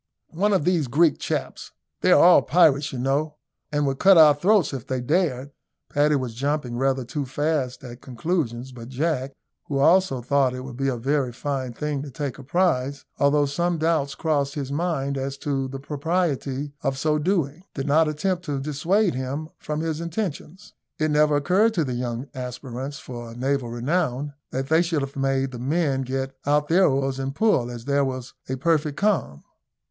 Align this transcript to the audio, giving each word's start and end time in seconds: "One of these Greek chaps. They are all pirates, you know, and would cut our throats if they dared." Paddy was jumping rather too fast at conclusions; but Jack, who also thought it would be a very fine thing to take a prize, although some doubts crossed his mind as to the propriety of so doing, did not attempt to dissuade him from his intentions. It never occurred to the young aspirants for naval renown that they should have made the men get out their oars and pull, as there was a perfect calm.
"One 0.33 0.51
of 0.51 0.65
these 0.65 0.87
Greek 0.87 1.19
chaps. 1.19 1.73
They 2.01 2.11
are 2.11 2.19
all 2.23 2.41
pirates, 2.41 2.91
you 2.91 2.97
know, 2.97 3.35
and 3.71 3.85
would 3.85 3.99
cut 3.99 4.17
our 4.17 4.33
throats 4.33 4.73
if 4.73 4.87
they 4.87 4.99
dared." 4.99 5.51
Paddy 5.91 6.15
was 6.15 6.33
jumping 6.33 6.75
rather 6.75 7.05
too 7.05 7.23
fast 7.23 7.83
at 7.83 8.01
conclusions; 8.01 8.71
but 8.71 8.89
Jack, 8.89 9.33
who 9.67 9.77
also 9.77 10.19
thought 10.19 10.55
it 10.55 10.61
would 10.63 10.75
be 10.75 10.87
a 10.87 10.97
very 10.97 11.31
fine 11.31 11.73
thing 11.73 12.01
to 12.01 12.09
take 12.09 12.39
a 12.39 12.43
prize, 12.43 13.05
although 13.19 13.45
some 13.45 13.77
doubts 13.77 14.15
crossed 14.15 14.55
his 14.55 14.71
mind 14.71 15.19
as 15.19 15.37
to 15.37 15.67
the 15.67 15.77
propriety 15.77 16.73
of 16.81 16.97
so 16.97 17.19
doing, 17.19 17.61
did 17.75 17.85
not 17.85 18.07
attempt 18.07 18.43
to 18.45 18.59
dissuade 18.59 19.13
him 19.13 19.49
from 19.59 19.81
his 19.81 20.01
intentions. 20.01 20.73
It 20.97 21.11
never 21.11 21.35
occurred 21.35 21.75
to 21.75 21.83
the 21.83 21.93
young 21.93 22.27
aspirants 22.33 22.97
for 22.97 23.35
naval 23.35 23.69
renown 23.69 24.33
that 24.49 24.67
they 24.69 24.81
should 24.81 25.01
have 25.03 25.15
made 25.15 25.51
the 25.51 25.59
men 25.59 26.01
get 26.01 26.35
out 26.43 26.69
their 26.69 26.87
oars 26.87 27.19
and 27.19 27.35
pull, 27.35 27.69
as 27.69 27.85
there 27.85 28.03
was 28.03 28.33
a 28.49 28.55
perfect 28.55 28.97
calm. 28.97 29.43